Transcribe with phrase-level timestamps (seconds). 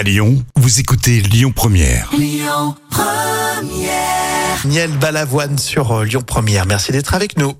[0.00, 2.10] À Lyon, vous écoutez Lyon Première.
[4.64, 6.64] Niel Balavoine sur euh, Lyon Première.
[6.64, 7.52] Merci d'être avec nous.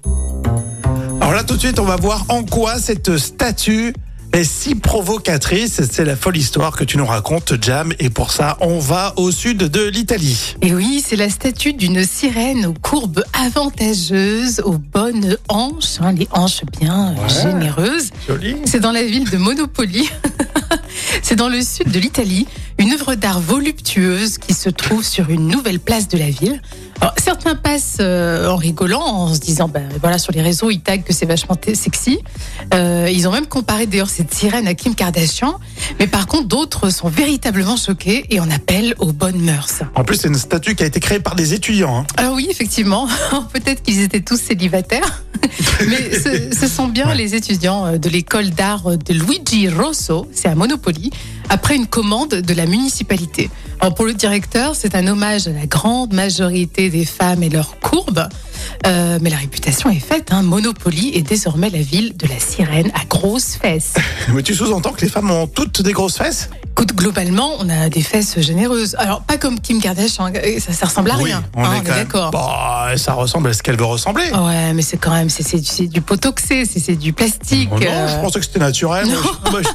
[1.21, 3.93] Alors là, tout de suite, on va voir en quoi cette statue
[4.33, 5.83] est si provocatrice.
[5.91, 7.93] C'est la folle histoire que tu nous racontes, Jam.
[7.99, 10.55] Et pour ça, on va au sud de l'Italie.
[10.63, 16.29] Et oui, c'est la statue d'une sirène aux courbes avantageuses, aux bonnes hanches, hein, les
[16.33, 17.43] hanches bien euh, Ouais.
[17.53, 18.11] généreuses.
[18.65, 20.09] C'est dans la ville de Monopoli.
[21.31, 22.45] C'est dans le sud de l'Italie,
[22.77, 26.61] une œuvre d'art voluptueuse qui se trouve sur une nouvelle place de la ville.
[27.01, 30.81] Alors, certains passent euh, en rigolant, en se disant, ben voilà, sur les réseaux, ils
[30.81, 32.19] taguent que c'est vachement sexy.
[32.75, 35.61] Euh, ils ont même comparé d'ailleurs cette sirène à Kim Kardashian.
[36.01, 39.83] Mais par contre, d'autres sont véritablement choqués et on appelle aux bonnes mœurs.
[39.95, 41.99] En plus, c'est une statue qui a été créée par des étudiants.
[41.99, 42.07] hein.
[42.17, 43.07] Alors oui, effectivement,
[43.53, 45.23] peut-être qu'ils étaient tous célibataires,
[45.89, 47.15] mais ce, ce sont bien Ouais.
[47.17, 51.11] les étudiants euh, de l'école d'art de Luigi Rosso, c'est à Monopoly,
[51.49, 53.51] après une commande de la municipalité.
[53.81, 57.79] Alors pour le directeur, c'est un hommage à la grande majorité des femmes et leurs
[57.81, 58.29] courbes,
[58.87, 60.29] Euh, mais la réputation est faite.
[60.33, 60.43] Hein.
[60.43, 63.95] Monopoly est désormais la ville de la sirène à grosses fesses.
[64.35, 66.49] Mais tu sous-entends que les femmes ont toutes des grosses fesses?
[66.81, 68.97] Écoute, globalement, on a des fesses généreuses.
[68.99, 71.45] Alors pas comme Kim Kardashian, euh, ça, ça ressemble à Oui, rien.
[71.55, 72.31] on hein, est on d'accord.
[72.31, 74.25] Bah, ça ressemble à ce qu'elle veut ressembler.
[74.33, 77.69] Ouais, mais c'est quand même, c'est- c'est du- potoxé, c'est c'est du plastique.
[77.71, 79.07] Oh non, euh, je pensais que c'était naturel.
[79.45, 79.69] Ah bah, je-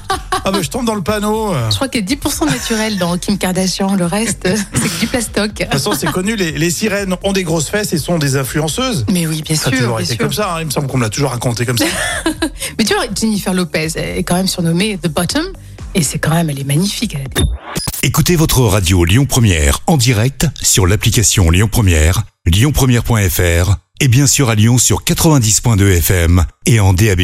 [0.46, 1.54] ah bah, je tombe dans le panneau.
[1.70, 5.06] je crois qu'il y a 10% naturel dans Kim Kardashian, le reste, c'est que du
[5.06, 5.54] plastoc.
[5.54, 8.36] De toute façon, c'est connu, les, les sirènes ont des grosses fesses et sont des
[8.36, 9.06] influenceuses.
[9.12, 9.78] Mais oui, bien Ça a sûr.
[9.78, 10.24] toujours bien été sûr.
[10.24, 10.62] comme ça, hein.
[10.62, 11.86] il me semble qu'on me l'a toujours raconté comme ça.
[12.80, 15.46] Mais tu vois, Jennifer Lopez est quand même surnommée The Bottom,
[15.96, 17.16] et c'est quand même, elle est magnifique.
[17.16, 17.28] Elle
[18.04, 24.50] Écoutez votre radio Lyon Première en direct sur l'application Lyon Première, lyonpremière.fr et bien sûr
[24.50, 27.22] à Lyon sur 90.2 FM et en DAB+.